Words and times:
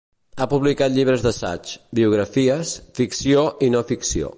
Ha 0.37 0.45
publicat 0.53 0.95
llibres 0.95 1.25
d'assaig, 1.27 1.75
biografies, 2.01 2.75
ficció 3.03 3.49
i 3.69 3.75
no 3.77 3.89
ficció. 3.95 4.29